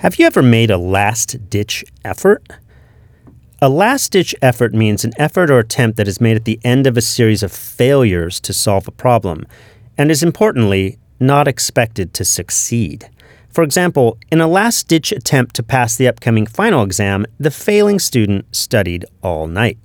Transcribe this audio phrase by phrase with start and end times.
[0.00, 2.46] Have you ever made a last ditch effort?
[3.62, 6.86] A last ditch effort means an effort or attempt that is made at the end
[6.86, 9.46] of a series of failures to solve a problem,
[9.96, 13.08] and is importantly not expected to succeed.
[13.48, 17.98] For example, in a last ditch attempt to pass the upcoming final exam, the failing
[17.98, 19.78] student studied all night.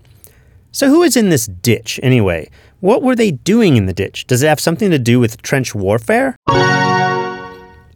[0.73, 2.49] So, who is in this ditch anyway?
[2.81, 4.27] What were they doing in the ditch?
[4.27, 6.35] Does it have something to do with trench warfare?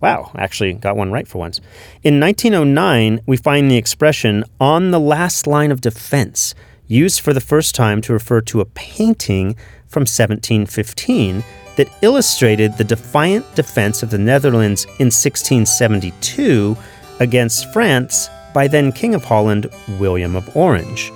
[0.05, 1.59] Wow, actually got one right for once.
[2.03, 6.53] In 1909, we find the expression on the last line of defense,
[6.85, 9.55] used for the first time to refer to a painting
[9.87, 11.43] from 1715
[11.77, 16.77] that illustrated the defiant defense of the Netherlands in 1672
[17.19, 21.11] against France by then King of Holland, William of Orange.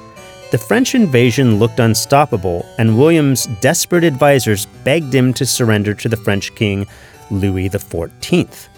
[0.49, 6.17] The French invasion looked unstoppable, and William's desperate advisers begged him to surrender to the
[6.17, 6.87] French king,
[7.29, 8.69] Louis XIV.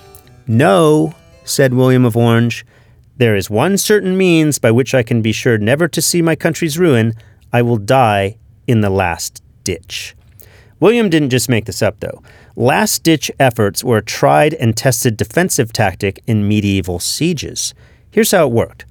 [0.48, 1.14] No,
[1.44, 2.66] said William of Orange,
[3.18, 6.36] there is one certain means by which I can be sure never to see my
[6.36, 7.14] country's ruin.
[7.54, 10.16] I will die in the last ditch.
[10.80, 12.24] William didn't just make this up, though.
[12.56, 17.74] Last ditch efforts were a tried and tested defensive tactic in medieval sieges.
[18.10, 18.86] Here's how it worked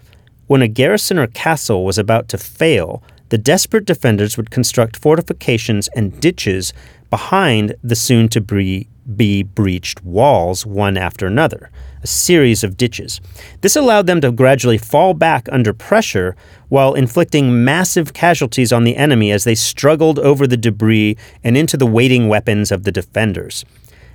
[0.47, 5.89] when a garrison or castle was about to fail, the desperate defenders would construct fortifications
[5.95, 6.73] and ditches
[7.11, 11.71] behind the soon to be, be breached walls one after another,
[12.03, 13.21] a series of ditches.
[13.61, 16.37] This allowed them to gradually fall back under pressure
[16.69, 21.77] while inflicting massive casualties on the enemy as they struggled over the debris and into
[21.77, 23.65] the waiting weapons of the defenders.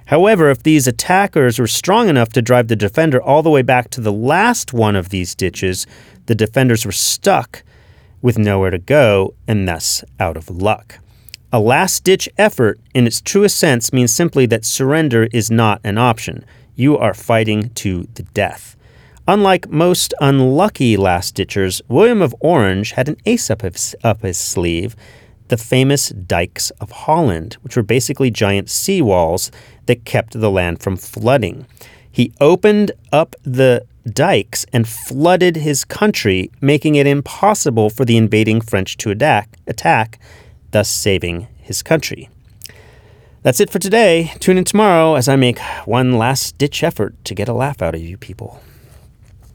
[0.07, 3.89] However, if these attackers were strong enough to drive the defender all the way back
[3.91, 5.87] to the last one of these ditches,
[6.27, 7.63] the defenders were stuck
[8.21, 10.99] with nowhere to go and thus out of luck.
[11.53, 15.97] A last ditch effort, in its truest sense, means simply that surrender is not an
[15.97, 16.43] option.
[16.75, 18.75] You are fighting to the death.
[19.27, 24.37] Unlike most unlucky last ditchers, William of Orange had an ace up his, up his
[24.37, 24.95] sleeve
[25.47, 29.51] the famous dikes of Holland, which were basically giant seawalls
[29.85, 31.67] that kept the land from flooding.
[32.11, 38.61] He opened up the dikes and flooded his country, making it impossible for the invading
[38.61, 40.19] French to attack, attack
[40.75, 42.29] thus saving his country.
[43.43, 44.33] That's it for today.
[44.39, 47.95] Tune in tomorrow as I make one last ditch effort to get a laugh out
[47.95, 48.59] of you people.